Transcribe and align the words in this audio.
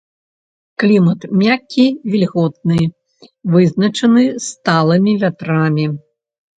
Клімат 0.83 1.19
мяккі 1.41 1.85
вільготны, 2.15 2.81
вызначаны 3.55 4.21
сталымі 4.51 5.19
вятрамі. 5.25 5.85